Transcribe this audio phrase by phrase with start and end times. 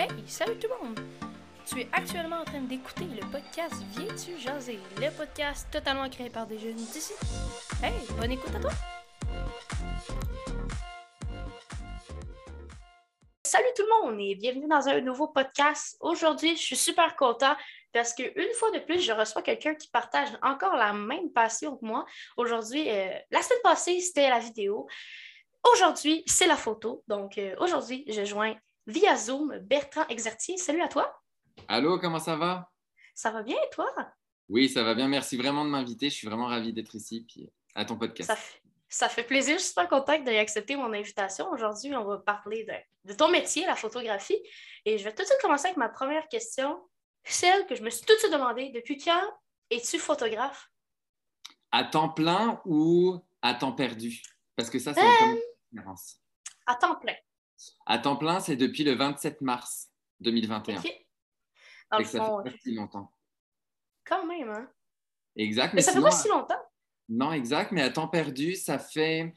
[0.00, 1.00] Hey, salut tout le monde!
[1.66, 4.78] Tu es actuellement en train d'écouter le podcast Viens-tu jaser?
[4.96, 7.14] Le podcast totalement créé par des jeunes d'ici.
[7.82, 8.70] Hey, bonne écoute à toi!
[13.42, 15.96] Salut tout le monde et bienvenue dans un nouveau podcast.
[15.98, 17.56] Aujourd'hui, je suis super content
[17.92, 21.84] parce qu'une fois de plus, je reçois quelqu'un qui partage encore la même passion que
[21.84, 22.04] moi.
[22.36, 24.86] Aujourd'hui, euh, la semaine passée, c'était la vidéo.
[25.72, 27.02] Aujourd'hui, c'est la photo.
[27.08, 28.54] Donc, euh, aujourd'hui, je joins
[28.88, 30.56] via Zoom Bertrand Exertier.
[30.56, 31.22] Salut à toi.
[31.68, 32.70] Allô, comment ça va?
[33.14, 33.86] Ça va bien et toi?
[34.48, 35.08] Oui, ça va bien.
[35.08, 36.08] Merci vraiment de m'inviter.
[36.08, 38.28] Je suis vraiment ravi d'être ici puis à ton podcast.
[38.28, 39.54] Ça fait, ça fait plaisir.
[39.54, 41.50] Je suis super contente d'accepter mon invitation.
[41.50, 44.40] Aujourd'hui, on va parler de, de, ton métier, la photographie.
[44.86, 46.82] Et je vais tout de suite commencer avec ma première question,
[47.24, 48.70] celle que je me suis tout de suite demandé.
[48.74, 49.22] Depuis quand
[49.70, 50.70] es-tu photographe?
[51.70, 54.22] À temps plein ou à temps perdu?
[54.56, 56.16] Parce que ça, c'est une Euh, différence.
[56.66, 57.14] À temps plein.
[57.86, 59.90] À temps plein, c'est depuis le 27 mars
[60.20, 60.78] 2021.
[60.78, 60.82] OK.
[61.90, 63.12] Dans Fait le que ça fait pas si longtemps.
[64.04, 64.68] quand même, hein?
[65.36, 65.74] Exact.
[65.74, 66.60] Mais ça fait pas si longtemps.
[67.08, 67.72] Non, exact.
[67.72, 69.32] Mais à temps perdu, ça fait,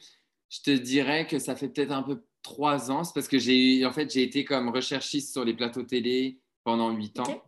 [0.49, 3.03] je te dirais que ça fait peut-être un peu trois ans.
[3.03, 6.89] C'est parce que j'ai, en fait, j'ai été comme recherchiste sur les plateaux télé pendant
[6.91, 7.23] huit ans.
[7.23, 7.41] OK.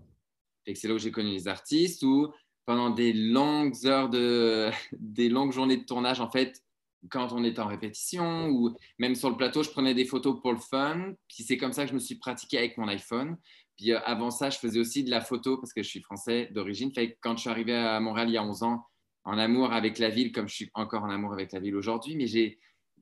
[0.66, 2.32] Fait que c'est là où j'ai connu les artistes ou
[2.66, 6.63] pendant des longues heures de, des longues journées de tournage, en fait,
[7.10, 10.54] quand on était en répétition ou même sur le plateau, je prenais des photos pour
[10.54, 11.14] le fun.
[11.28, 13.38] Puis c'est comme ça que je me suis pratiqué avec mon iPhone.
[13.78, 16.50] Puis euh, avant ça, je faisais aussi de la photo parce que je suis français
[16.52, 16.94] d'origine.
[16.94, 18.86] Fait que quand je suis arrivé à Montréal il y a 11 ans,
[19.26, 22.16] en amour avec la ville, comme je suis encore en amour avec la ville aujourd'hui,
[22.16, 22.60] mais j'ai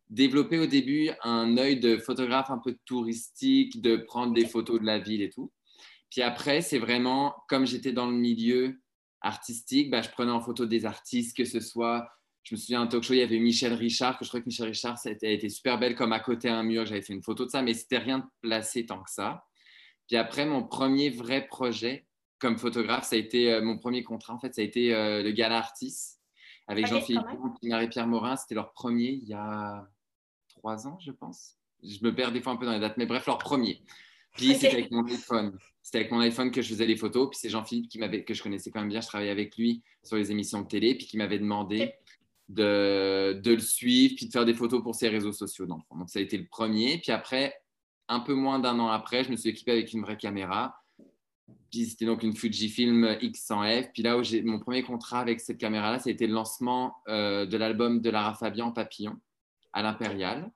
[0.09, 4.85] développé au début un œil de photographe un peu touristique, de prendre des photos de
[4.85, 5.51] la ville et tout.
[6.09, 8.79] Puis après, c'est vraiment, comme j'étais dans le milieu
[9.21, 12.07] artistique, bah, je prenais en photo des artistes, que ce soit,
[12.43, 14.47] je me souviens, un talk show, il y avait Michel Richard, que je trouvais que
[14.47, 17.13] Michel Richard, ça a été, super belle comme à côté à un mur, j'avais fait
[17.13, 19.45] une photo de ça, mais c'était rien de placé tant que ça.
[20.07, 22.07] Puis après, mon premier vrai projet
[22.39, 25.21] comme photographe, ça a été euh, mon premier contrat, en fait, ça a été euh,
[25.21, 26.17] le Gala Artis
[26.67, 27.25] avec Ok, Jean-Philippe
[27.61, 28.35] et Marie-Pierre Morin.
[28.35, 29.87] C'était leur premier il y a
[30.49, 31.57] trois ans, je pense.
[31.83, 33.83] Je me perds des fois un peu dans les dates, mais bref, leur premier.
[34.37, 35.57] Puis c'était avec mon iPhone.
[35.81, 37.29] C'était avec mon iPhone que je faisais les photos.
[37.29, 39.01] Puis c'est Jean-Philippe qui m'avait, que je connaissais quand même bien.
[39.01, 41.93] Je travaillais avec lui sur les émissions de télé, puis qui m'avait demandé.
[42.53, 45.65] De, le suivre, puis de faire des photos pour ses réseaux sociaux.
[45.65, 46.97] Donc ça a été le premier.
[46.97, 47.53] Puis après,
[48.07, 50.75] un peu moins d'un an après, je me suis équipé avec une vraie caméra.
[51.71, 53.91] Puis c'était donc une Fujifilm X100F.
[53.93, 56.97] Puis là où j'ai mon premier contrat avec cette caméra-là, ça a été le lancement
[57.07, 59.17] euh, de l'album de Lara Fabian Papillon
[59.71, 60.51] à l'Impérial.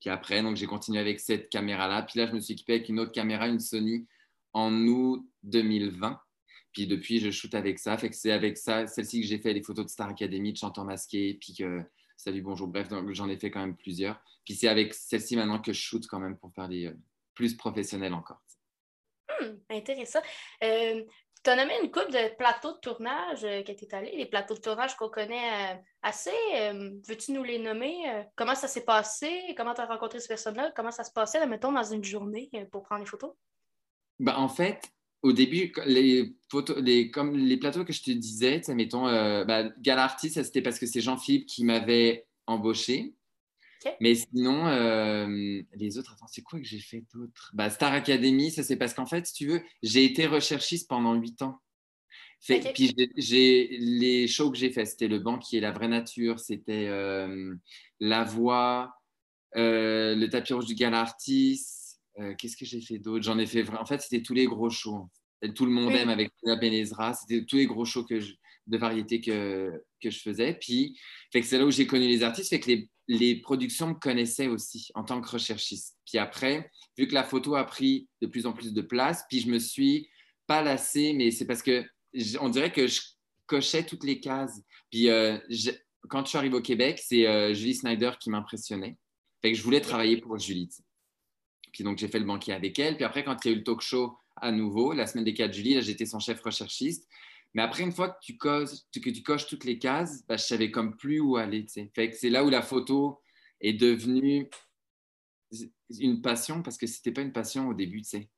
[0.00, 2.02] Puis après, donc j'ai continué avec cette caméra-là.
[2.02, 4.06] Puis là, je me suis équipé avec une autre caméra, une Sony,
[4.52, 6.20] en août 2020.
[6.76, 7.96] Puis depuis, je shoote avec ça.
[7.96, 10.58] Fait que c'est avec ça, celle-ci que j'ai fait les photos de Star Academy, de
[10.58, 11.82] chanteurs masqués, puis que
[12.18, 14.20] salut, bonjour, bref, donc j'en ai fait quand même plusieurs.
[14.44, 16.96] Puis c'est avec celle-ci maintenant que je shoot quand même pour faire des euh,
[17.32, 18.42] plus professionnels encore.
[19.40, 20.18] Hmm, intéressant.
[20.62, 21.02] Euh,
[21.42, 24.26] tu as nommé une couple de plateaux de tournage euh, que tu es allé, les
[24.26, 26.30] plateaux de tournage qu'on connaît euh, assez.
[27.08, 28.22] Veux-tu nous les nommer?
[28.36, 29.54] Comment ça s'est passé?
[29.56, 30.72] Comment tu as rencontré ces personnes-là?
[30.76, 33.32] Comment ça se passait, là, mettons, dans une journée pour prendre les photos?
[34.18, 34.82] Bah, en fait,
[35.22, 39.64] au début, les, photos, les, comme les plateaux que je te disais, mettons, euh, bah,
[39.84, 43.14] ça, c'était parce que c'est Jean-Philippe qui m'avait embauché.
[44.00, 47.50] Mais sinon, euh, les autres, attends, c'est quoi que j'ai fait d'autre?
[47.54, 51.14] Bah, Star Academy, ça c'est parce qu'en fait, si tu veux, j'ai été recherchiste pendant
[51.14, 51.60] huit ans.
[52.40, 52.72] Fait.
[52.74, 57.54] Puis j'ai- les shows que j'ai fait, c'était Le Banquier, La Vraie Nature, c'était euh,
[58.00, 58.94] La Voix,
[59.56, 61.75] euh, Le Tapis Rouge du Gala Artist.
[62.20, 63.24] Euh, Qu'est-ce que j'ai fait d'autre?
[63.24, 63.68] J'en ai fait.
[63.70, 65.08] En fait, c'était tous les gros shows.
[65.54, 65.98] Tout le monde Oui.
[65.98, 67.12] aime avec la Benezra.
[67.14, 68.34] C'était tous les gros shows que je-
[68.66, 69.70] de variété que,
[70.02, 70.54] que je faisais.
[70.54, 70.98] Puis,
[71.32, 72.50] c'est là où j'ai connu les artistes.
[72.50, 75.96] Fait que les, les productions me connaissaient aussi en tant que recherchiste.
[76.04, 79.38] Puis après, vu que la photo a pris de plus en plus de place, puis
[79.40, 80.08] je me suis
[80.48, 81.84] pas lassé, mais c'est parce que
[82.40, 83.00] on dirait que je
[83.46, 84.60] cochais toutes les cases.
[84.90, 85.70] Puis euh, je-
[86.08, 88.96] quand je suis arrivé au Québec, c'est euh, Julie Snyder qui m'impressionnait.
[89.42, 90.68] Fait que je voulais travailler pour Julie.
[91.76, 92.96] Puis donc j'ai fait le banquier avec elle.
[92.96, 95.34] Puis après, quand il y a eu le talk show à nouveau, la semaine des
[95.34, 97.06] 4 Julie, là j'étais son chef recherchiste.
[97.52, 100.44] Mais après, une fois que tu coches, que tu coches toutes les cases, bah, je
[100.44, 101.66] savais comme plus où aller.
[101.94, 103.20] Fait que c'est là où la photo
[103.60, 104.48] est devenue
[106.00, 108.30] une passion parce que c'était pas une passion au début, tu sais.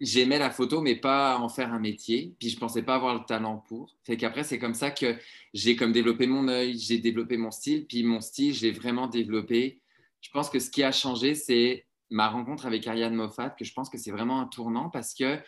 [0.00, 2.36] J'aimais la photo, mais pas en faire un métier.
[2.38, 3.96] Puis je pensais pas avoir le talent pour.
[4.04, 5.16] Fait qu'après, c'est comme ça que
[5.54, 7.84] j'ai comme développé mon œil, j'ai développé mon style.
[7.86, 9.80] Puis mon style, j'ai vraiment développé.
[10.20, 13.72] Je pense que ce qui a changé, c'est ma rencontre avec Ariane Moffat, que je
[13.72, 15.38] pense que c'est vraiment un tournant parce que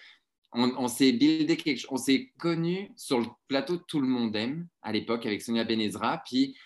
[0.52, 4.34] on, on s'est buildé quelque chose, on s'est connu sur le plateau Tout le monde
[4.34, 6.22] aime à l'époque avec Sonia Benezra.
[6.24, 6.56] Puis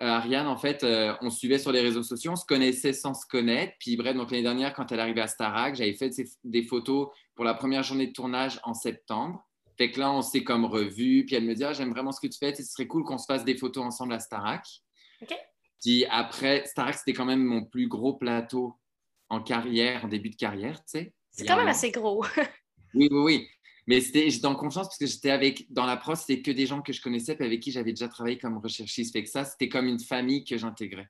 [0.00, 0.84] Ariane, en fait,
[1.22, 3.74] on se suivait sur les réseaux sociaux, on se connaissait sans se connaître.
[3.80, 6.12] Puis bref, donc l'année dernière, quand elle arrivait à Starac, j'avais fait
[6.44, 9.44] des photos pour la première journée de tournage en septembre.
[9.76, 11.24] Fait que là, on s'est comme revu.
[11.26, 12.54] Puis elle me dit, ah, j'aime vraiment ce que tu fais.
[12.54, 14.64] Ce serait cool qu'on se fasse des photos ensemble à Starac.
[15.80, 18.74] Puis après, Starac, c'était quand même mon plus gros plateau
[19.28, 21.14] en carrière, en début de carrière, tu sais.
[21.30, 22.24] C'est quand même assez gros.
[22.94, 23.48] oui, oui, oui.
[23.86, 26.82] Mais j'étais en confiance parce que j'étais avec, dans la prod, c'était que des gens
[26.82, 29.14] que je connaissais et avec qui j'avais déjà travaillé comme recherchiste.
[29.14, 31.08] Fait que ça, c'était comme une famille que j'intégrais.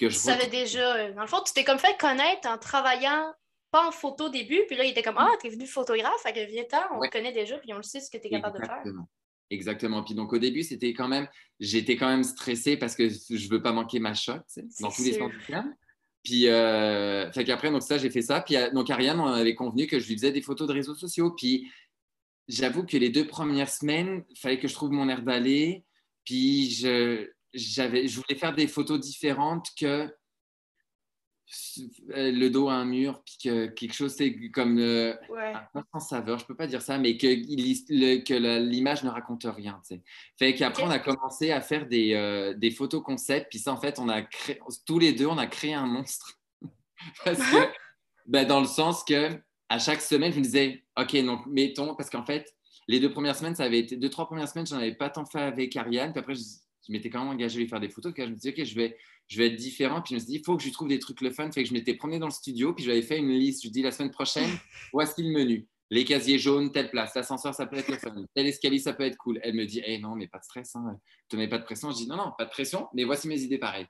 [0.00, 2.58] Que je tu savais déjà, euh, dans le fond, tu t'es comme fait connaître en
[2.58, 3.32] travaillant
[3.70, 6.32] pas en photo au début, puis là, il était comme Ah, t'es venu photographe, fait
[6.32, 8.60] que viens on te connaît déjà, puis on le sait ce que tu es capable
[8.60, 8.82] de faire.
[9.50, 10.02] Exactement.
[10.02, 11.28] Puis donc au début, c'était quand même,
[11.60, 14.34] j'étais quand même stressée parce que je veux pas manquer ma shot,
[14.80, 15.72] dans tous les sens du terme.
[16.26, 18.40] Puis, euh, fait qu'après, donc ça, j'ai fait ça.
[18.40, 20.96] Puis, euh, donc, Ariane, on avait convenu que je lui faisais des photos de réseaux
[20.96, 21.30] sociaux.
[21.30, 21.70] Puis,
[22.48, 25.84] j'avoue que les deux premières semaines, il fallait que je trouve mon air d'aller.
[26.24, 30.12] Puis, je, je voulais faire des photos différentes que
[32.08, 35.14] le dos à un mur, puis que quelque chose, c'est comme euh,
[35.92, 37.26] sans saveur, je peux pas dire ça, mais que,
[38.58, 39.80] l'image ne raconte rien.
[39.86, 40.02] Tu sais.
[40.38, 43.80] Fait qu'après, on a commencé à faire des, euh, des photos concept, puis ça, en
[43.80, 46.40] fait, on a créé, tous les deux, on a créé un monstre.
[47.24, 47.68] parce que,
[48.26, 52.10] ben, dans le sens que à chaque semaine, je me disais, OK, donc mettons, parce
[52.10, 52.54] qu'en fait,
[52.88, 55.24] les deux premières semaines, ça avait été, deux, trois premières semaines, j'en avais pas tant
[55.24, 56.42] fait avec Ariane, puis après, je,
[56.86, 58.64] je m'étais quand même engagé à lui faire des photos, que je me disais, OK,
[58.64, 58.96] je vais
[59.28, 60.00] je vais être différent.
[60.02, 61.50] Puis je me suis dit, il faut que je trouve des trucs le fun.
[61.50, 63.64] Fait que je m'étais promené dans le studio, puis j'avais fait une liste.
[63.64, 64.50] Je dis, la semaine prochaine,
[64.92, 65.66] voici le menu?
[65.88, 67.14] Les casiers jaunes, telle place.
[67.14, 68.14] L'ascenseur, ça peut être le fun.
[68.34, 69.38] Tel escalier, ça peut être cool.
[69.42, 70.74] Elle me dit, eh non, mais pas de stress.
[70.74, 70.98] Hein.
[71.28, 71.90] Tu mets pas de pression.
[71.90, 73.86] Je dis, non, non, pas de pression, mais voici mes idées pareilles.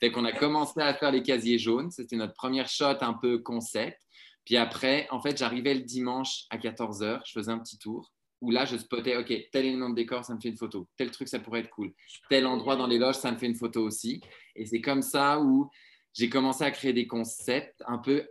[0.00, 1.90] Fait qu'on a commencé à faire les casiers jaunes.
[1.90, 4.00] C'était notre première shot un peu concept.
[4.46, 7.20] Puis après, en fait, j'arrivais le dimanche à 14h.
[7.26, 10.34] Je faisais un petit tour où là, je spottais, OK, tel élément de décor, ça
[10.34, 10.88] me fait une photo.
[10.96, 11.92] Tel truc, ça pourrait être cool.
[12.28, 14.20] Tel endroit dans les loges, ça me fait une photo aussi.
[14.54, 15.70] Et c'est comme ça où
[16.12, 18.28] j'ai commencé à créer des concepts un peu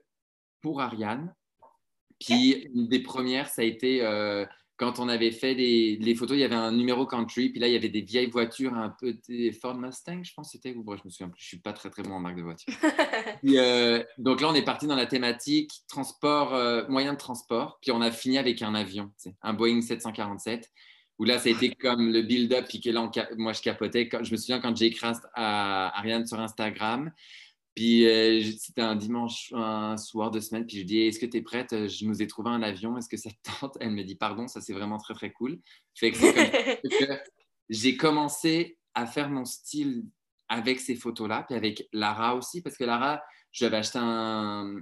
[0.62, 1.34] pour Ariane.
[2.20, 4.46] Puis une des premières, ça a été euh,
[4.78, 7.74] quand on avait fait les photos, il y avait un numéro country, puis là, il
[7.74, 11.02] y avait des vieilles voitures, un peu des Ford Mustang, je pense c'était, ou je
[11.06, 12.74] me souviens plus, je suis pas très très bon en marque de voiture.
[13.46, 17.92] Euh, donc là, on est parti dans la thématique transport, euh, moyen de transport, puis
[17.92, 19.12] on a fini avec un avion,
[19.42, 20.72] un Boeing 747,
[21.20, 24.10] où là, ça a été comme le build-up, puis que là, moi, je capotais.
[24.12, 27.12] je me souviens quand j'ai écrit à Ariane sur Instagram,
[27.76, 31.38] puis euh, c'était un dimanche, un soir de semaine, puis je dis Est-ce que tu
[31.38, 33.78] es prête Je nous ai trouvé un avion, est-ce que ça te tente?
[33.80, 35.60] Elle me dit Pardon, ça c'est vraiment très très cool.
[35.96, 36.18] Fait que
[37.70, 40.06] j'ai commencé à faire mon style
[40.50, 44.76] avec ces photos-là, puis avec Lara aussi, parce que Lara, j'avais acheté un,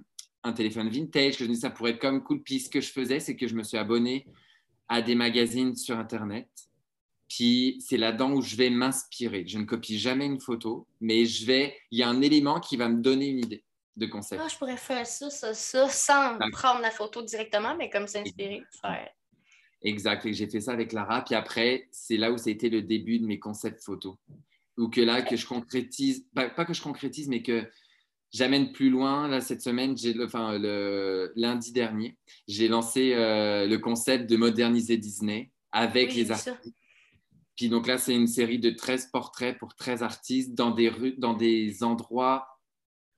[0.44, 2.44] un, téléphone vintage, que je me dis ça pourrait être comme cool.
[2.44, 4.28] Puis ce que je faisais, c'est que je me suis abonné
[4.90, 6.50] à des magazines sur Internet
[7.34, 9.46] puis c'est là-dedans où je vais m'inspirer.
[9.48, 12.76] Je ne copie jamais une photo, mais je vais, il y a un élément qui
[12.76, 13.64] va me donner une idée
[13.96, 14.42] de concept.
[14.44, 18.64] Ah, je pourrais faire ça, ça, ça, sans prendre la photo directement, mais comme s'inspirer.
[19.82, 20.26] Exact.
[20.26, 21.24] Et j'ai fait ça avec Lara.
[21.24, 24.16] Puis après, c'est là où ça a été le début de mes concepts photos.
[24.78, 27.66] Ou que là, que je concrétise, pas, que je concrétise, mais que
[28.34, 29.30] j'amène plus loin.
[29.30, 32.18] Là, cette semaine, enfin, le lundi dernier,
[32.50, 36.76] j'ai lancé euh, le concept de moderniser Disney avec les artistes
[37.62, 41.14] puis donc là, c'est une série de 13 portraits pour 13 artistes dans des, rues,
[41.20, 42.48] dans des endroits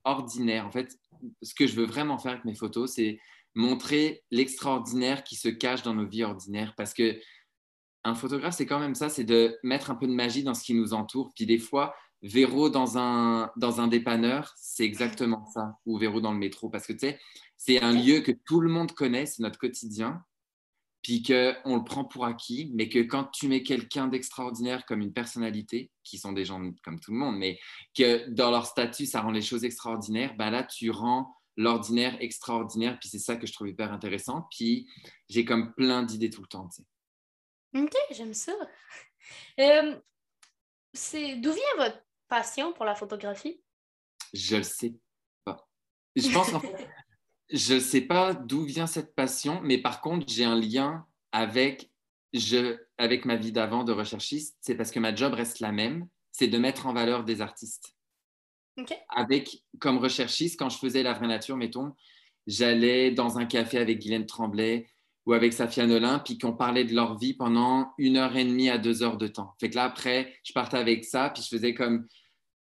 [0.04, 0.68] ordinaires.
[0.68, 1.00] En fait,
[1.42, 3.22] ce que je veux vraiment faire avec mes photos, c'est
[3.56, 6.74] montrer l'extraordinaire qui se cache dans nos vies ordinaires.
[6.76, 7.18] Parce que
[8.04, 10.66] un photographe, c'est quand même ça, c'est de mettre un peu de magie dans ce
[10.66, 11.32] qui nous entoure.
[11.34, 16.34] Puis des fois, Véro dans un, dans un dépanneur, c'est exactement ça, ou Véro dans
[16.34, 16.70] le métro.
[16.70, 17.20] Parce que tu sais,
[17.56, 20.22] c'est un lieu que tout le monde connaît, c'est notre quotidien
[21.04, 25.14] puis qu'on le prend pour acquis, mais que quand tu mets quelqu'un d'extraordinaire comme une
[25.14, 27.60] personnalité, qui sont des gens comme tout le monde, mais
[27.96, 32.98] que dans leur statut, ça rend les choses extraordinaires, ben là, tu rends l'ordinaire extraordinaire,
[33.00, 34.90] puis c'est ça que je trouve hyper intéressant, puis
[35.30, 36.70] j'ai comme plein d'idées tout le temps.
[37.76, 38.54] Ok, j'aime ça.
[39.60, 39.96] Euh,
[40.96, 43.62] D'où vient votre passion pour la photographie?
[44.34, 44.94] Je le sais
[45.44, 45.68] pas.
[46.16, 46.90] Je pense qu'en fait,
[47.54, 51.92] je ne sais pas d'où vient cette passion, mais par contre, j'ai un lien avec,
[52.34, 54.58] je, avec ma vie d'avant de recherchiste.
[54.60, 57.96] C'est parce que ma job reste la même, c'est de mettre en valeur des artistes.
[59.10, 61.94] Avec, comme recherchiste, quand je faisais La Vraie Nature, mettons,
[62.48, 64.88] j'allais dans un café avec Guylaine Tremblay
[65.28, 68.72] ou avec Safia Nolin, puis qu'on parlait de leur vie pendant une heure et demie
[68.72, 69.54] à deux heures de temps.
[69.60, 72.08] Fait que là, après, je partais avec ça, puis je faisais comme,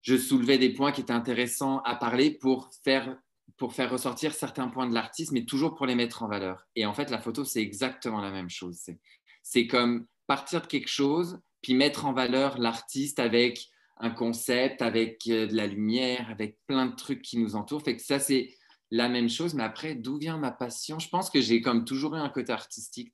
[0.03, 3.17] je soulevais des points qui étaient intéressants à parler pour faire
[3.55, 6.67] pour faire ressortir certains points de l'artiste, mais toujours pour les mettre en valeur.
[6.75, 8.79] Et en fait, la photo, c'est exactement la même chose.
[9.41, 15.23] C'est comme partir de quelque chose, puis mettre en valeur l'artiste avec un concept avec
[15.27, 17.81] euh, de la lumière, avec plein de trucs qui nous entourent.
[17.81, 18.53] Fait que ça, c'est
[18.91, 19.53] la même chose.
[19.53, 20.99] Mais après, d'où vient ma passion?
[20.99, 23.13] Je pense que j'ai comme toujours eu un côté artistique.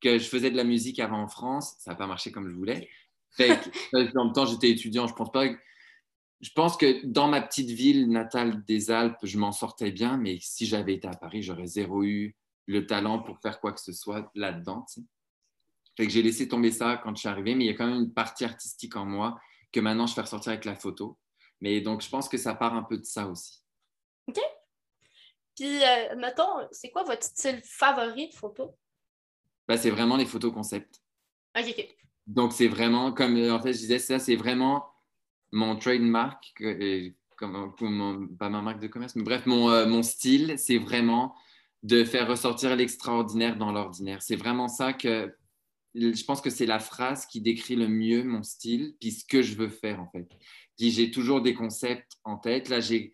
[0.00, 2.54] Que je faisais de la musique avant en France, ça n'a pas marché comme je
[2.54, 2.88] voulais.
[3.36, 3.44] Que,
[4.18, 5.06] en même temps, j'étais étudiant.
[5.06, 5.46] Je pense pas.
[6.40, 10.16] Je pense que dans ma petite ville natale des Alpes, je m'en sortais bien.
[10.16, 13.80] Mais si j'avais été à Paris, j'aurais zéro eu le talent pour faire quoi que
[13.80, 14.86] ce soit là-dedans.
[15.96, 17.86] Fait que j'ai laissé tomber ça quand je suis arrivé, mais il y a quand
[17.86, 19.40] même une partie artistique en moi
[19.72, 21.18] que maintenant je fais ressortir avec la photo.
[21.60, 23.64] Mais donc, je pense que ça part un peu de ça aussi.
[24.28, 24.38] OK.
[25.56, 28.76] Puis, euh, mettons, c'est quoi votre style favori de photo?
[29.66, 31.02] Ben, c'est vraiment les photos concept.
[31.58, 31.96] OK, OK.
[32.26, 34.86] Donc, c'est vraiment, comme en fait, je disais, ça, c'est vraiment
[35.52, 36.54] mon trademark,
[37.36, 41.34] comme, pas ma marque de commerce, mais bref, mon, euh, mon style, c'est vraiment
[41.82, 44.22] de faire ressortir l'extraordinaire dans l'ordinaire.
[44.22, 45.32] C'est vraiment ça que
[45.94, 49.42] je pense que c'est la phrase qui décrit le mieux mon style, puis ce que
[49.42, 50.28] je veux faire en fait.
[50.76, 52.68] Puis j'ai toujours des concepts en tête.
[52.68, 53.12] Là, j'ai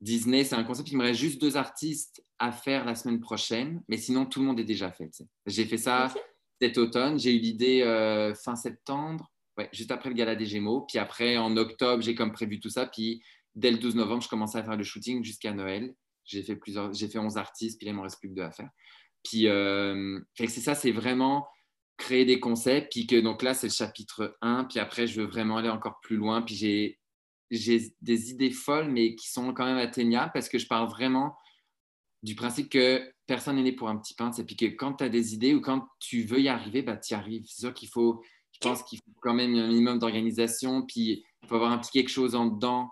[0.00, 3.82] Disney, c'est un concept qui me reste juste deux artistes à faire la semaine prochaine,
[3.88, 5.10] mais sinon tout le monde est déjà fait.
[5.46, 6.12] J'ai fait ça
[6.60, 7.18] cet automne.
[7.18, 10.82] J'ai eu l'idée euh, fin septembre, ouais, juste après le gala des Gémeaux.
[10.82, 12.86] Puis après, en octobre, j'ai comme prévu tout ça.
[12.86, 13.22] Puis
[13.54, 15.94] dès le 12 novembre, je commençais à faire le shooting jusqu'à Noël.
[16.24, 18.42] J'ai fait plusieurs, j'ai fait 11 artistes, puis là, il m'en reste plus que deux
[18.42, 18.70] à faire.
[19.24, 21.46] Puis euh, c'est ça, c'est vraiment
[21.96, 25.26] créer des concepts, puis que donc là, c'est le chapitre 1, puis après, je veux
[25.26, 26.98] vraiment aller encore plus loin, puis j'ai,
[27.50, 31.36] j'ai des idées folles, mais qui sont quand même atteignables, parce que je parle vraiment
[32.22, 35.04] du principe que personne n'est né pour un petit pain, c'est puis que quand tu
[35.04, 37.44] as des idées ou quand tu veux y arriver, bah, tu y arrives.
[37.46, 38.22] C'est sûr qu'il faut,
[38.62, 42.10] pense qu'il faut quand même un minimum d'organisation, puis il faut avoir un petit quelque
[42.10, 42.90] chose en dedans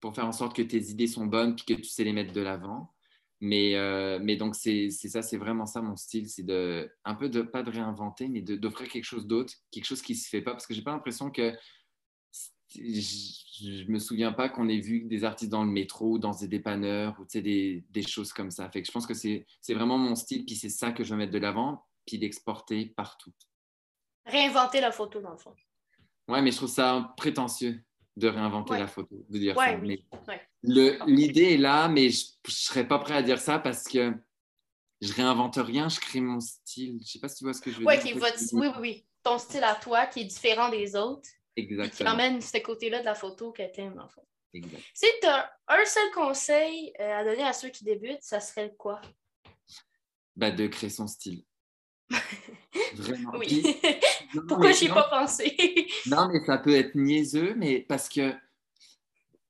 [0.00, 2.32] pour faire en sorte que tes idées sont bonnes, puis que tu sais les mettre
[2.32, 2.92] de l'avant.
[3.40, 7.28] Mais, euh, mais donc, c'est ça, c'est vraiment ça mon style, c'est de, un peu
[7.28, 10.52] de, pas de réinventer, mais d'offrir quelque chose d'autre, quelque chose qui se fait pas,
[10.52, 11.54] parce que j'ai pas l'impression que,
[12.74, 16.48] je, ne me souviens pas qu'on ait vu des artistes dans le métro, dans des
[16.48, 18.70] dépanneurs, ou des, des choses comme ça.
[18.70, 21.16] Fait que je pense que c'est vraiment mon style, puis c'est ça que je veux
[21.16, 23.32] mettre de l'avant, puis d'exporter partout.
[24.26, 25.54] Réinventer la photo, dans le fond.
[26.28, 27.82] Ouais, mais je trouve ça prétentieux
[28.16, 29.76] de réinventer la photo, de dire ça.
[30.62, 34.12] L'idée est là, mais je ne serais pas prêt à dire ça parce que
[35.00, 36.94] je réinvente rien, je crée mon style.
[36.94, 38.16] Je ne sais pas si tu vois ce que je veux dire.
[38.52, 39.06] Oui, oui, oui.
[39.22, 41.28] Ton style à toi qui est différent des autres.
[41.56, 42.10] Exactement.
[42.10, 44.26] Qui emmène ce côté-là de la photo que tu aimes, en fait.
[44.54, 44.82] Exact.
[44.94, 48.74] Si tu as un seul conseil euh, à donner à ceux qui débutent, ça serait
[48.78, 49.00] quoi?
[50.34, 51.44] Bah, de créer son style.
[52.94, 53.32] Vraiment.
[53.38, 53.76] Oui.
[54.48, 55.54] Pourquoi j'y ai pas pensé?
[56.06, 58.34] non, mais ça peut être niaiseux, mais parce que,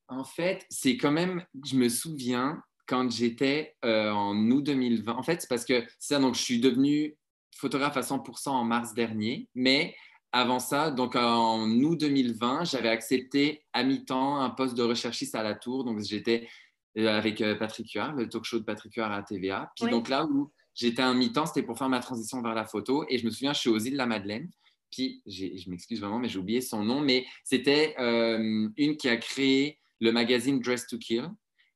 [0.09, 5.15] en fait, c'est quand même, je me souviens quand j'étais euh, en août 2020.
[5.15, 7.17] En fait, c'est parce que ça, donc je suis devenu
[7.57, 9.97] photographe à 100% en mars dernier, mais
[10.33, 15.43] avant ça, donc en août 2020, j'avais accepté à mi-temps un poste de recherchiste à
[15.43, 15.85] la Tour.
[15.85, 16.49] Donc j'étais
[16.99, 19.73] euh, avec euh, Patrick Huard, le talk show de Patrick Huard à TVA.
[19.77, 23.05] Puis donc là où j'étais à mi-temps, c'était pour faire ma transition vers la photo.
[23.09, 24.49] Et je me souviens, je suis aux îles de la Madeleine.
[24.93, 27.01] Puis, je m'excuse vraiment, mais j'ai oublié son nom.
[27.01, 31.31] Mais c'était euh, une qui a créé le magazine Dress to Kill.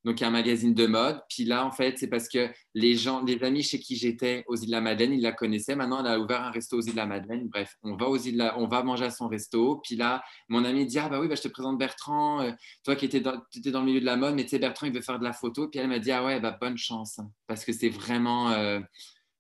[0.04, 1.20] Donc, un magazine de mode.
[1.28, 4.56] Puis là, en fait, c'est parce que les gens, les amis chez qui j'étais aux
[4.56, 5.76] îles de la Madeleine, ils la connaissaient.
[5.76, 7.48] Maintenant, elle a ouvert un resto aux îles de la Madeleine.
[7.48, 9.80] Bref, on va aux îles on va manger à son resto.
[9.84, 12.40] Puis là, mon ami dit Ah, bah oui, bah, je te présente Bertrand.
[12.40, 12.52] Euh,
[12.82, 15.02] toi qui étais dans, le milieu de la mode, mais tu sais, Bertrand, il veut
[15.02, 15.68] faire de la photo.
[15.68, 17.20] Puis elle m'a dit Ah, ouais, bah, bonne chance.
[17.46, 18.80] Parce que c'est vraiment euh,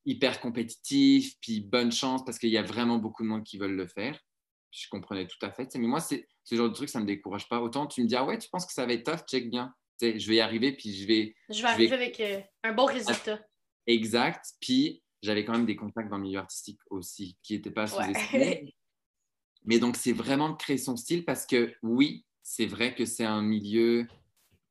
[0.04, 1.36] hyper compétitif.
[1.40, 4.18] Puis bonne chance parce qu'il y a vraiment beaucoup de monde qui veulent le faire.
[4.72, 5.74] Je comprenais tout à fait.
[5.76, 7.60] Mais moi, c'est ce genre de truc, ça ne me décourage pas.
[7.62, 9.72] Autant tu me dis Ah, ouais, tu penses que ça va être tough, check bien
[10.00, 11.34] je vais y arriver, puis je vais.
[11.48, 13.40] Je vais arriver avec euh, un bon résultat.
[13.86, 14.44] Exact.
[14.60, 18.74] Puis j'avais quand même des contacts dans le milieu artistique aussi qui n'étaient pas sous-estimés.
[19.64, 23.24] Mais donc, c'est vraiment de créer son style parce que oui, c'est vrai que c'est
[23.24, 24.06] un milieu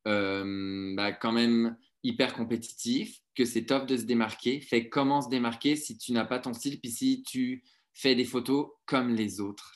[0.08, 4.62] euh, bah, quand même hyper compétitif, que c'est top de se démarquer.
[4.62, 8.26] Fait comment se démarquer si tu n'as pas ton style, puis si tu fais des
[8.26, 9.76] photos comme les autres.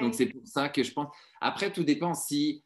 [0.00, 1.14] Donc, c'est pour ça que je pense.
[1.40, 2.63] Après, tout dépend si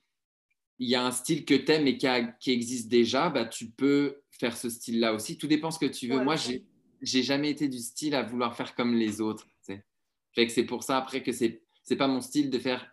[0.79, 4.21] il y a un style que tu aimes et qui, existe déjà, bah, tu peux
[4.31, 5.37] faire ce style-là aussi.
[5.37, 6.23] Tout dépend ce que tu veux.
[6.23, 6.65] Moi, j'ai
[7.03, 9.47] n'ai jamais été du style à vouloir faire comme les autres.
[10.35, 12.87] Fait que c'est pour ça après que c'est n'est pas mon style de faire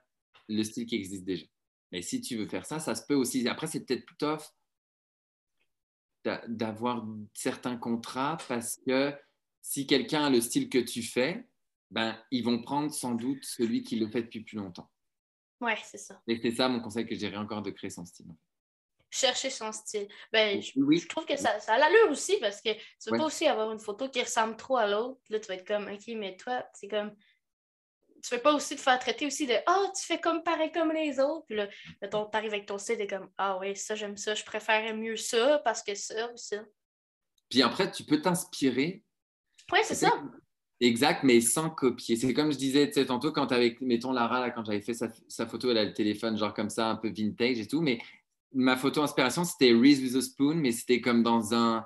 [0.47, 1.45] le style qui existe déjà.
[1.91, 3.47] Mais si tu veux faire ça, ça se peut aussi.
[3.47, 4.41] Après, c'est peut-être plus tough
[6.47, 9.13] d'avoir certains contrats parce que
[9.61, 11.45] si quelqu'un a le style que tu fais,
[11.91, 14.89] ben, ils vont prendre sans doute celui qui le fait depuis plus longtemps.
[15.62, 16.21] Ouais, c'est ça.
[16.27, 18.27] Et c'est ça mon conseil que j'irais encore de créer son style.
[19.09, 20.07] Chercher son style.
[20.31, 20.97] Ben, je, oui.
[20.97, 23.71] je trouve que ça, ça a l'allure aussi parce que tu veux pas aussi avoir
[23.71, 25.21] une photo qui ressemble trop à l'autre.
[25.29, 27.15] Là, tu vas être comme, OK, mais toi, c'est comme.
[28.21, 30.71] tu veux pas aussi te faire traiter aussi de Ah, oh, tu fais comme pareil
[30.74, 31.45] comme les autres.
[31.47, 31.69] Puis là,
[32.01, 35.15] mettons, t'arrives avec ton style et comme Ah oui, ça, j'aime ça, je préférerais mieux
[35.15, 36.57] ça parce que ça ou ça.
[37.50, 39.03] Puis après, tu peux t'inspirer.
[39.71, 40.12] Oui, c'est ça.
[40.82, 42.17] Exact, mais sans copier.
[42.17, 45.72] C'est comme je disais tantôt, quand avec, mettons Lara, là, quand j'avais fait sa, photo,
[45.72, 47.82] elle a le téléphone, genre comme ça, un peu vintage et tout.
[47.82, 48.00] Mais
[48.53, 51.86] ma photo inspiration, c'était Reese with a Spoon, mais c'était comme dans un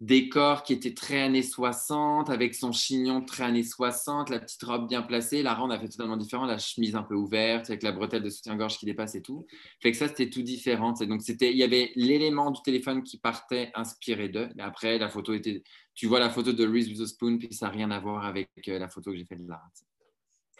[0.00, 4.88] décor qui était très années 60, avec son chignon très années 60, la petite robe
[4.88, 5.42] bien placée.
[5.44, 8.28] Lara, on a fait totalement différent, la chemise un peu ouverte, avec la bretelle de
[8.28, 9.46] soutien-gorge qui dépasse et tout.
[9.80, 10.92] Fait que ça, c'était tout différent.
[10.92, 15.32] Donc, il y avait l'élément du téléphone qui partait inspiré d'eux, mais après, la photo
[15.32, 15.62] était
[15.96, 18.26] tu vois la photo de Reese with a Spoon, puis ça n'a rien à voir
[18.26, 19.68] avec euh, la photo que j'ai faite de Lara.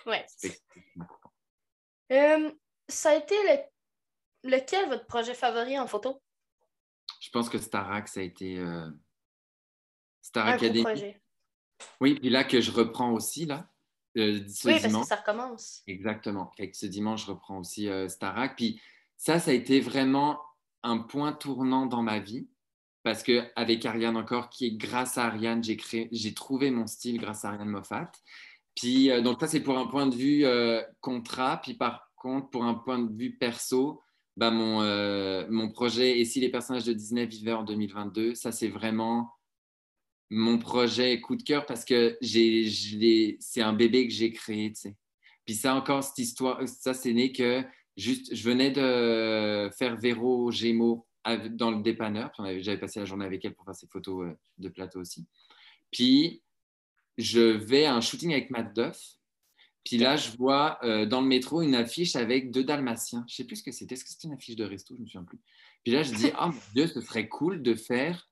[0.06, 0.26] Ouais.
[2.10, 2.50] Euh,
[2.88, 3.34] ça a été
[4.42, 6.22] lequel votre projet favori en photo?
[7.20, 8.88] Je pense que Starac, ça a été euh...
[10.22, 10.82] Star Un Academy.
[10.82, 11.22] Projet.
[12.00, 13.68] Oui, puis là que je reprends aussi, là.
[14.16, 15.82] Euh, ce oui, parce que ça recommence.
[15.86, 16.50] Exactement.
[16.56, 18.56] Fait ce dimanche, je reprends aussi Starac.
[18.56, 18.80] Puis
[19.18, 20.40] ça, ça a été vraiment
[20.82, 22.48] un point tournant dans ma vie
[23.06, 27.20] parce qu'avec Ariane encore, qui est grâce à Ariane, j'ai, créé, j'ai trouvé mon style
[27.20, 28.10] grâce à Ariane Moffat.
[28.74, 31.60] Puis, euh, donc ça, c'est pour un point de vue euh, contrat.
[31.62, 34.02] Puis par contre, pour un point de vue perso,
[34.36, 38.50] bah, mon, euh, mon projet Et si les personnages de Disney vivaient en 2022, ça,
[38.50, 39.30] c'est vraiment
[40.28, 44.72] mon projet coup de cœur parce que j'ai, c'est un bébé que j'ai créé.
[45.44, 47.62] Puis ça encore, cette histoire, ça, c'est né que
[47.96, 51.06] juste, je venais de faire Véro Gémeaux
[51.50, 52.30] dans le dépanneur.
[52.58, 55.26] J'avais passé la journée avec elle pour faire ses photos euh, de plateau aussi.
[55.90, 56.42] Puis,
[57.18, 58.98] je vais à un shooting avec Matt Duff.
[59.84, 63.24] Puis là, je vois euh, dans le métro une affiche avec deux dalmatiens.
[63.28, 63.94] Je ne sais plus ce que c'était.
[63.94, 64.94] Est-ce que c'était une affiche de resto?
[64.94, 65.38] Je ne me souviens plus.
[65.84, 68.28] Puis là, je dis, oh mon Dieu, ce serait cool de faire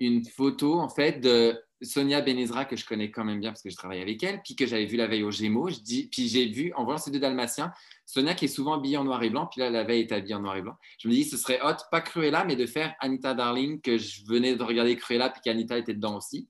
[0.00, 3.70] une photo en fait de Sonia Benezra que je connais quand même bien parce que
[3.70, 5.68] je travaille avec elle, puis que j'avais vu la veille au Gémeaux.
[5.68, 7.72] Je dis, puis j'ai vu en voyant ces deux Dalmatiens,
[8.06, 10.34] Sonia qui est souvent habillée en noir et blanc, puis là la veille est habillée
[10.34, 10.76] en noir et blanc.
[10.98, 14.24] Je me dis, ce serait hot, pas Cruella, mais de faire Anita Darling que je
[14.26, 16.48] venais de regarder Cruella, puis qu'Anita était dedans aussi.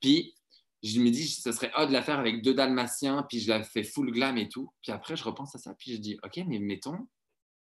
[0.00, 0.34] Puis
[0.82, 3.62] je me dis, ce serait hot de la faire avec deux Dalmatiens, puis je la
[3.62, 4.70] fais full glam et tout.
[4.82, 6.98] Puis après, je repense à ça, puis je dis, ok, mais mettons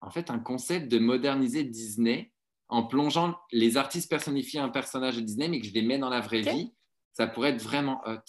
[0.01, 2.31] en fait un concept de moderniser Disney
[2.69, 6.09] en plongeant les artistes personnifiés un personnage de Disney, mais que je les mets dans
[6.09, 6.73] la vraie vie,
[7.17, 8.21] ça pourrait être vraiment hot.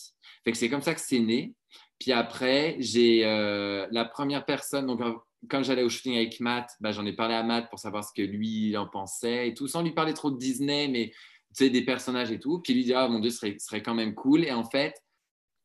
[0.44, 1.54] Fait que c'est comme ça que c'est né.
[2.00, 5.02] Puis après, j'ai euh, la première personne, donc
[5.50, 8.14] quand j'allais au shooting avec Matt, bah, j'en ai parlé à Matt pour savoir ce
[8.16, 11.70] que lui en pensait et tout, sans lui parler trop de Disney, mais tu sais,
[11.70, 12.60] des personnages et tout.
[12.60, 14.42] Puis lui dit, ah mon Dieu, ce serait, serait, quand même cool.
[14.44, 14.94] Et en fait,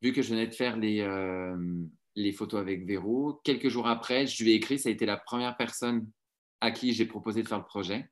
[0.02, 1.56] vu que je venais de faire les, euh,
[2.18, 5.16] les photos avec Véro, quelques jours après, je lui ai écrit, ça a été la
[5.16, 6.10] première personne
[6.60, 8.10] à qui j'ai proposé de faire le projet.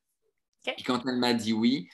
[0.63, 1.89] Puis quand elle m'a dit oui,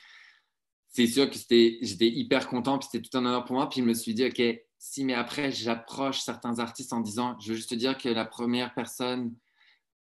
[0.90, 3.70] c'est sûr que j'étais hyper content, puis c'était tout un honneur pour moi.
[3.70, 4.42] Puis je me suis dit, OK,
[4.80, 8.26] si, mais après, j'approche certains artistes en disant, je veux juste te dire que la
[8.26, 9.34] première personne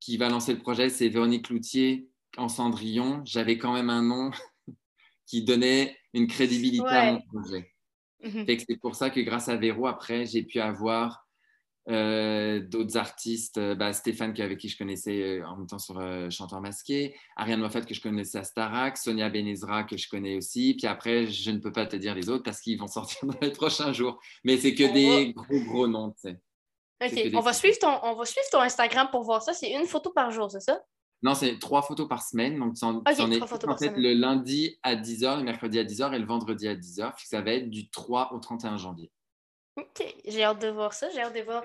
[0.00, 3.22] qui va lancer le projet, c'est Véronique Loutier en Cendrillon.
[3.24, 4.30] J'avais quand même un nom
[5.26, 7.72] qui donnait une crédibilité à mon projet.
[8.22, 8.44] Mhm.
[8.46, 11.25] C'est pour ça que grâce à Véro, après, j'ai pu avoir
[11.88, 16.00] euh, d'autres artistes, euh, bah, Stéphane avec qui je connaissais euh, en même temps sur
[16.30, 20.74] Chanteur Masqué, Ariane Moffat que je connaissais à Starac, Sonia Benezra que je connais aussi,
[20.74, 23.38] puis après je ne peux pas te dire les autres parce qu'ils vont sortir dans
[23.40, 26.40] les prochains jours, mais c'est que des gros gros noms, tu sais.
[27.04, 29.86] Ok, on va, suivre ton, on va suivre ton Instagram pour voir ça, c'est une
[29.86, 30.80] photo par jour, c'est ça?
[31.22, 32.58] Non, c'est trois photos par semaine.
[32.58, 36.26] Donc, c'en est en fait le lundi à 10h, le mercredi à 10h et le
[36.26, 37.12] vendredi à 10h.
[37.24, 39.10] Ça va être du 3 au 31 janvier.
[39.76, 41.10] OK, j'ai hâte de voir ça.
[41.10, 41.64] J'ai hâte de voir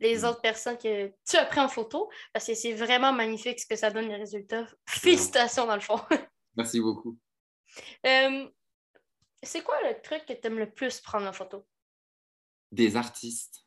[0.00, 0.24] les mm.
[0.24, 3.76] autres personnes que tu as pris en photo parce que c'est vraiment magnifique ce que
[3.76, 4.66] ça donne les résultats.
[4.86, 6.00] Félicitations dans le fond.
[6.56, 7.18] Merci beaucoup.
[8.06, 8.48] Euh,
[9.42, 11.66] c'est quoi le truc que tu aimes le plus prendre en photo?
[12.72, 13.64] Des artistes.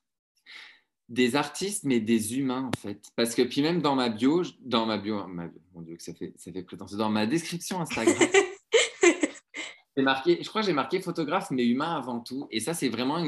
[1.10, 3.02] Des artistes, mais des humains, en fait.
[3.16, 6.34] Parce que, puis même dans ma bio, dans ma bio, mon Dieu, que ça fait,
[6.38, 8.16] ça fait prétentieux, dans ma description Instagram,
[10.02, 12.48] marqué, je crois que j'ai marqué photographe, mais humain avant tout.
[12.50, 13.24] Et ça, c'est vraiment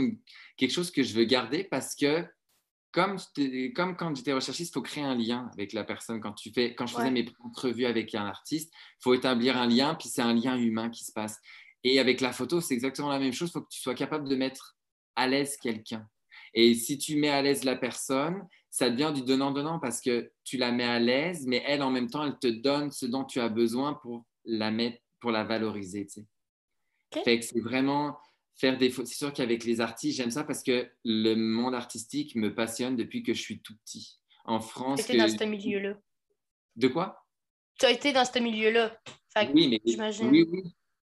[0.58, 2.25] quelque chose que je veux garder parce que,
[2.91, 3.17] comme,
[3.75, 6.19] comme quand j'étais recherchiste, il faut créer un lien avec la personne.
[6.21, 9.67] Quand, tu fais, quand je faisais mes entrevues avec un artiste, il faut établir un
[9.67, 11.39] lien, puis c'est un lien humain qui se passe.
[11.84, 13.49] Et avec la photo, c'est exactement la même chose.
[13.49, 14.75] Il faut que tu sois capable de mettre
[15.15, 16.08] à l'aise quelqu'un.
[16.54, 20.58] Et si tu mets à l'aise la personne, ça devient du donnant-donnant parce que tu
[20.58, 23.39] la mets à l'aise, mais elle, en même temps, elle te donne ce dont tu
[23.39, 26.08] as besoin pour la mettre, pour la valoriser.
[26.08, 26.25] Tu sais
[27.23, 28.17] c'est vraiment
[28.56, 28.89] faire des.
[28.89, 33.23] C'est sûr qu'avec les artistes, j'aime ça parce que le monde artistique me passionne depuis
[33.23, 34.19] que je suis tout petit.
[34.45, 34.99] En France.
[34.99, 35.97] Tu étais dans ce milieu-là.
[36.75, 37.25] De quoi?
[37.80, 38.97] Tu as été dans ce milieu-là.
[39.54, 40.30] Oui, mais j'imagine.
[40.30, 40.63] Oui, oui.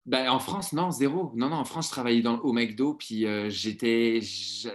[0.05, 1.31] Ben, en France, non, zéro.
[1.35, 4.21] Non, non, en France, je travaillais dans, au McDo, puis euh, j'étais.
[4.21, 4.69] je,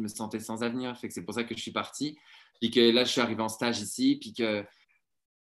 [0.00, 0.96] me sentais sans avenir.
[0.96, 2.16] Fait que c'est pour ça que je suis parti.
[2.60, 4.16] Puis que là, je suis arrivé en stage ici.
[4.20, 4.64] Puis que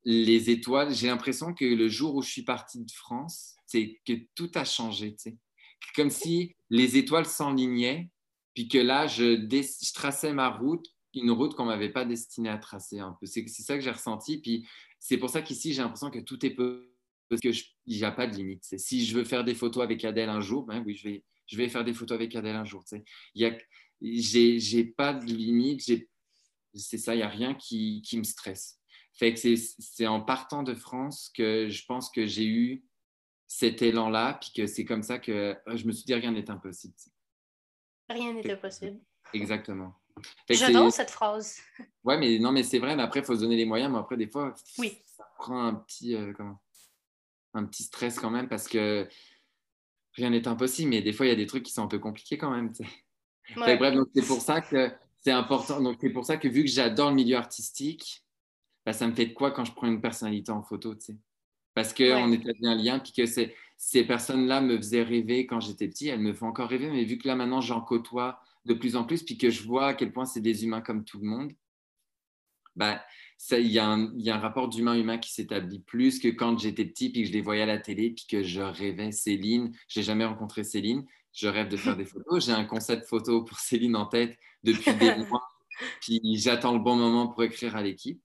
[0.07, 4.13] les étoiles, j'ai l'impression que le jour où je suis parti de France, c'est que
[4.35, 5.17] tout a changé.
[5.95, 8.11] Comme si les étoiles s'enlignaient.
[8.55, 12.49] Puis que là, je, je traçais ma route, une route qu'on ne m'avait pas destinée
[12.49, 13.27] à tracer un peu.
[13.27, 14.39] C'est ça que j'ai ressenti.
[14.39, 14.67] Puis
[14.99, 16.87] c'est pour ça qu'ici, j'ai l'impression que tout est possible
[17.29, 17.53] parce qu'il
[17.87, 18.65] n'y a pas de limite.
[18.79, 21.85] Si je veux faire des photos avec Adèle un jour, ben oui, je vais, faire
[21.85, 22.85] des photos avec Adèle un jour.
[23.35, 25.83] Je n'ai pas de limite,
[26.75, 28.79] c'est ça, il n'y a rien qui, qui, me stresse.
[29.17, 32.85] Fait que c'est en partant de France que je pense que j'ai eu
[33.47, 36.95] cet élan-là, puis que c'est comme ça que je me suis dit rien n'est impossible.
[38.09, 39.01] Rien n'est possible.
[39.33, 39.95] Exactement.
[40.49, 41.61] J'adore cette phrase.
[42.05, 43.99] Ouais, mais non, mais c'est vrai, mais après, il faut se donner les moyens, mais
[43.99, 44.97] après, des fois, oui.
[45.05, 46.15] ça prend un petit.
[46.15, 46.61] Euh, comment
[47.57, 49.09] un petit stress quand même parce que
[50.13, 51.99] rien n'est impossible, mais des fois, il y a des trucs qui sont un peu
[51.99, 52.73] compliqués quand même.
[53.57, 54.91] bref, c'est pour ça que
[55.23, 55.81] c'est important.
[55.81, 58.25] Donc, c'est pour ça que vu que j'adore le milieu artistique,
[58.87, 61.19] bah, ça me fait de quoi quand je prends une personnalité en photo, tu sais.
[61.75, 66.09] Parce qu'on établit un lien, puis que ces personnes-là me faisaient rêver quand j'étais petit,
[66.09, 69.05] elles me font encore rêver, mais vu que là, maintenant, j'en côtoie de plus en
[69.05, 71.53] plus, puis que je vois à quel point c'est des humains comme tout le monde,
[72.77, 73.05] bah,
[73.51, 77.29] il y, a un rapport d'humain-humain qui s'établit plus que quand j'étais petit, puis que
[77.29, 79.75] je les voyais à la télé, puis que je rêvais Céline.
[79.89, 81.05] Je n'ai jamais rencontré Céline.
[81.33, 82.45] Je rêve de faire des photos.
[82.45, 85.47] J'ai un concept photo pour Céline en tête depuis des mois.
[86.01, 88.21] Puis j'attends le bon moment pour écrire à l'équipe.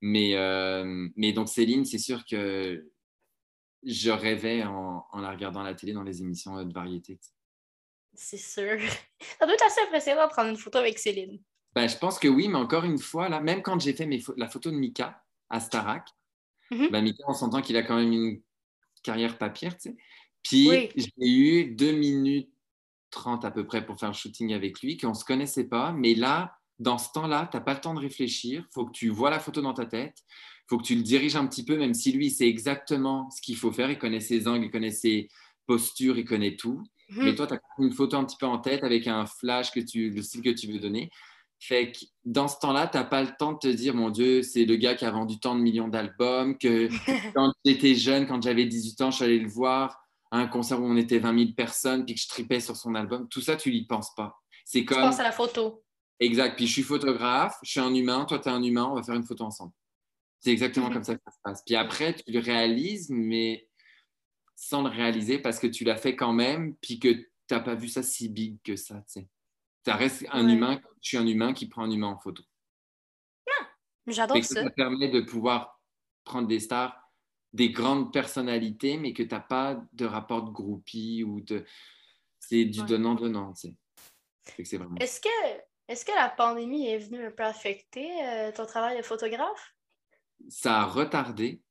[0.00, 2.90] Mais, euh, mais donc Céline, c'est sûr que
[3.82, 7.18] je rêvais en, en, la regardant à la télé dans les émissions de variété.
[8.14, 8.78] C'est sûr.
[9.38, 11.40] Ça doit être assez impressionnant de prendre une photo avec Céline.
[11.74, 14.22] Ben, je pense que oui, mais encore une fois, là, même quand j'ai fait mes
[14.36, 16.08] la photo de Mika à Starak,
[16.70, 16.88] mhm.
[16.90, 18.42] ben, Mika, on s'entend qu'il a quand même une
[19.02, 19.96] carrière papier, tu sais.
[20.42, 22.50] Puis j'ai eu deux minutes
[23.10, 25.92] 30 à peu près pour faire le shooting avec lui, qu'on ne se connaissait pas.
[25.92, 28.64] Mais là, dans ce temps-là, tu n'as pas le temps de réfléchir.
[28.68, 30.16] Il faut que tu vois la photo dans ta tête.
[30.28, 33.40] Il faut que tu le diriges un petit peu, même si lui, sait exactement ce
[33.40, 33.90] qu'il faut faire.
[33.90, 35.28] Il connaît ses angles, il connaît ses
[35.66, 36.82] postures, il connaît tout.
[37.08, 37.24] Mhm.
[37.24, 39.80] Mais toi, tu as une photo un petit peu en tête avec un flash, que
[39.80, 41.10] tu, le style que tu veux donner.
[41.58, 44.42] Fait que dans ce temps-là, tu n'as pas le temps de te dire, mon Dieu,
[44.42, 46.88] c'est le gars qui a vendu tant de millions d'albums, que
[47.34, 49.98] quand j'étais jeune, quand j'avais 18 ans, je suis allé le voir
[50.30, 52.94] à un concert où on était 20 000 personnes, puis que je tripais sur son
[52.94, 53.28] album.
[53.28, 54.36] Tout ça, tu n'y penses pas.
[54.64, 54.98] C'est comme...
[54.98, 55.82] Tu penses à la photo.
[56.18, 56.56] Exact.
[56.56, 59.02] Puis je suis photographe, je suis un humain, toi, tu es un humain, on va
[59.02, 59.72] faire une photo ensemble.
[60.40, 61.62] C'est exactement comme ça que ça se passe.
[61.64, 63.68] Puis après, tu le réalises, mais
[64.54, 67.74] sans le réaliser parce que tu l'as fait quand même, puis que tu n'as pas
[67.74, 69.28] vu ça si big que ça, tu sais.
[69.84, 72.42] Ça reste un humain, je suis un humain qui prend un humain en photo.
[73.46, 73.66] Non,
[74.08, 74.64] j'adore ça.
[74.64, 75.80] Ça permet de pouvoir
[76.24, 76.98] prendre des stars,
[77.52, 81.64] des grandes personnalités, mais que tu n'as pas de rapport de groupie ou de.
[82.40, 84.64] C'est du donnant-donnant, tu sais.
[84.64, 84.96] C'est vraiment...
[84.96, 85.28] Est-ce que,
[85.88, 89.74] est que la pandémie est venue un peu affecter euh, ton travail de photographe?
[90.48, 91.62] Ça a retardé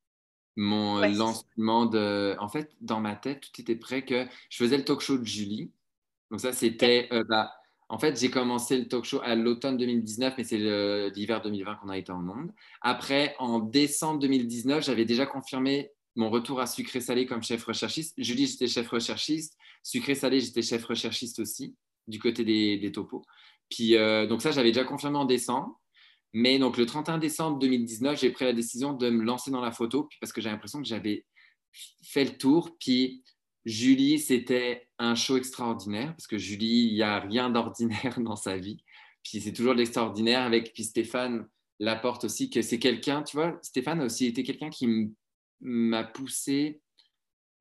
[0.55, 2.35] mon lancement de.
[2.39, 5.25] En fait, dans ma tête, tout était prêt que je faisais le talk show de
[5.25, 5.71] Julie.
[6.31, 7.09] Donc, ça, c'était.
[7.11, 7.51] Euh, bah,
[7.87, 10.57] en fait, j'ai commencé le talk show à l'automne 2019, mais c'est
[11.11, 12.51] l'hiver 2020 qu'on a été en monde.
[12.81, 18.15] Après, en décembre 2019, j'avais déjà confirmé mon retour à Sucré Salé comme chef recherchiste.
[18.17, 19.57] Julie, j'étais chef recherchiste.
[19.83, 21.75] Sucré Salé, j'étais chef recherchiste aussi,
[22.07, 23.23] du côté des, topos.
[23.69, 25.79] Puis, euh, donc ça, j'avais déjà confirmé en décembre.
[26.33, 29.71] Mais donc, le 31 décembre 2019, j'ai pris la décision de me lancer dans la
[29.71, 31.25] photo, parce que j'avais l'impression que j'avais
[32.03, 32.75] fait le tour.
[32.79, 33.23] Puis,
[33.65, 38.57] Julie, c'était un show extraordinaire parce que Julie, il n'y a rien d'ordinaire dans sa
[38.57, 38.77] vie.
[39.23, 41.47] Puis c'est toujours de l'extraordinaire avec puis Stéphane
[41.79, 45.11] l'apporte aussi que c'est quelqu'un, tu vois, Stéphane a aussi été quelqu'un qui
[45.59, 46.79] m'a poussé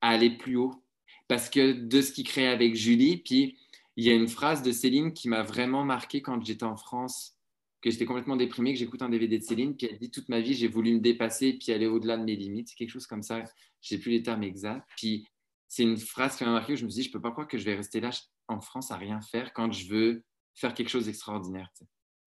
[0.01, 0.85] à aller plus haut
[1.27, 3.59] parce que de ce qu'il crée avec Julie, puis
[3.97, 7.39] il y a une phrase de Céline qui m'a vraiment marqué quand j'étais en France,
[7.81, 10.41] que j'étais complètement déprimé, que j'écoute un DVD de Céline, puis elle dit toute ma
[10.41, 13.23] vie j'ai voulu me dépasser puis aller au-delà de mes limites, c'est quelque chose comme
[13.23, 13.45] ça,
[13.83, 14.89] je sais plus les termes exacts.
[14.97, 15.27] Puis
[15.69, 17.31] c'est une phrase qui m'a marqué où je me suis dit, je ne peux pas
[17.31, 18.11] croire que je vais rester là
[18.49, 21.71] en France à rien faire quand je veux faire quelque chose d'extraordinaire.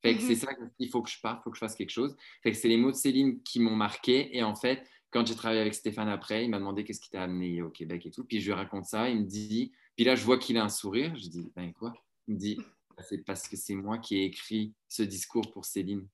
[0.01, 0.35] Fait que c'est mhm.
[0.35, 2.15] ça qu'il faut que je parte, il faut que je fasse quelque chose.
[2.43, 4.35] Fait que c'est les mots de Céline qui m'ont marqué.
[4.35, 7.23] Et en fait, quand j'ai travaillé avec Stéphane après, il m'a demandé qu'est-ce qui t'a
[7.23, 8.23] amené au Québec et tout.
[8.23, 9.09] Puis je lui raconte ça.
[9.09, 11.13] Il me dit, puis là, je vois qu'il a un sourire.
[11.15, 11.91] Je dis, ben quoi?
[12.27, 12.55] Il me dit,
[12.95, 16.07] bah, c'est parce que c'est moi qui ai écrit ce discours pour Céline.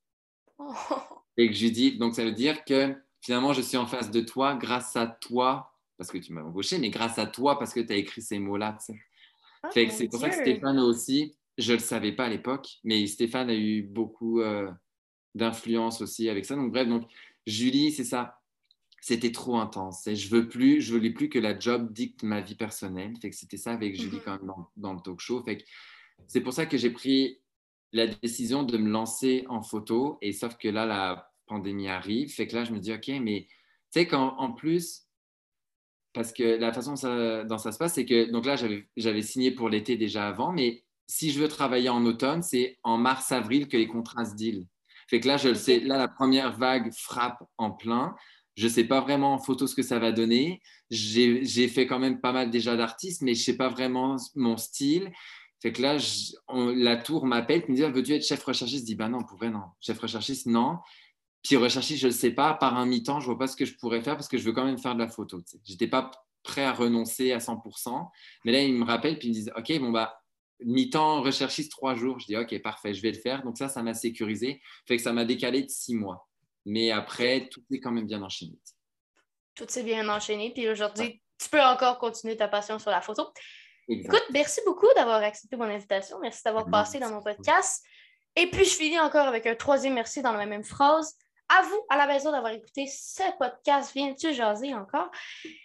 [1.38, 4.10] Et que je lui dis, donc ça veut dire que finalement, je suis en face
[4.10, 7.74] de toi grâce à toi parce que tu m'as embauché, mais grâce à toi, parce
[7.74, 8.78] que tu as écrit ces mots-là.
[9.63, 13.06] Ah, c'est pour ça que Stéphane aussi, je ne le savais pas à l'époque, mais
[13.06, 14.72] Stéphane a eu beaucoup euh,
[15.36, 16.56] d'influence aussi avec ça.
[16.56, 17.10] Donc, bref, donc,
[17.46, 18.41] Julie, c'est ça.
[19.06, 20.08] C'était trop intense.
[20.08, 23.12] Et je veux plus, je voulais plus que la job dicte ma vie personnelle.
[23.22, 24.22] Fait que c'était ça avec Julie mhm.
[24.24, 25.44] quand même dans, le talk show.
[25.44, 25.63] Fait que
[26.26, 27.42] c'est pour ça que j'ai pris
[27.92, 30.18] la décision de me lancer en photo.
[30.22, 32.34] Et sauf que là, la pandémie arrive.
[32.34, 35.06] Fait que là, je me dis, OK, mais tu sais qu'en plus,
[36.13, 38.56] parce que la façon dont ça, se passe, c'est que donc là,
[38.96, 42.98] j'avais signé pour l'été déjà avant, mais si je veux travailler en automne, c'est en
[42.98, 44.66] mars-avril que les contrats se deal.
[45.10, 48.16] Fait que là, je le sais, là, la première vague frappe en plein.
[48.56, 50.62] Je ne sais pas vraiment en photo ce que ça va donner.
[50.89, 54.58] J'ai fait quand même pas mal déjà d'artistes, mais je ne sais pas vraiment mon
[54.58, 55.12] style.
[55.62, 55.98] Fait que là,
[56.76, 58.82] la tour m'appelle, me dit Veux-tu être chef recherchiste?
[58.82, 59.63] Je dis Ben non, pour vrai, non.
[59.80, 60.80] Chef recherchiste, non.
[61.42, 62.54] Puis recherchiste, je ne le sais pas.
[62.54, 64.44] Par un mi-temps, je ne vois pas ce que je pourrais faire parce que je
[64.44, 65.42] veux quand même faire de la photo.
[65.66, 66.12] Je n'étais pas
[66.44, 68.10] prêt à renoncer à 100%.
[68.46, 70.20] Mais là, ils me rappellent puis ils me disent Ok, bon, bah,
[70.63, 72.20] mi-temps recherchiste, trois jours.
[72.20, 73.44] Je dis Ok, parfait, je vais le faire.
[73.44, 74.62] Donc ça, ça m'a sécurisé.
[74.86, 76.28] Fait que ça m'a décalé de six mois.
[76.65, 78.54] Mais après, tout est quand même bien enchaîné.
[79.56, 80.52] Tout s'est bien enchaîné.
[80.54, 83.32] Puis aujourd'hui, tu peux encore continuer ta passion sur la photo.
[83.88, 86.19] Écoute, merci beaucoup d'avoir accepté mon invitation.
[86.21, 87.84] Merci d'avoir passé dans mon podcast.
[88.36, 91.15] Et puis, je finis encore avec un troisième merci dans la même phrase.
[91.49, 95.12] À vous, à la maison, d'avoir écouté ce podcast Viens-tu jaser encore?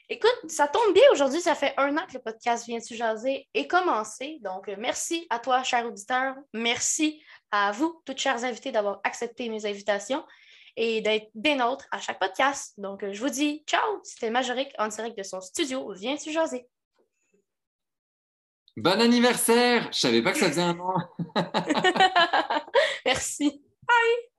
[0.08, 3.68] Écoute, ça tombe bien aujourd'hui, ça fait un an que le podcast Viens-tu jaser est
[3.68, 4.38] commencé.
[4.42, 6.34] Donc, merci à toi, cher auditeur.
[6.52, 10.24] Merci à vous, toutes chères invités, d'avoir accepté mes invitations
[10.80, 12.74] et d'être des nôtres à chaque podcast.
[12.78, 14.00] Donc, je vous dis ciao!
[14.04, 16.68] C'était Majorique en direct de son studio Viens-tu jaser?
[18.76, 19.90] Bon anniversaire!
[19.92, 20.94] Je savais pas que ça faisait un an.
[23.04, 23.60] Merci.
[23.88, 24.37] Bye!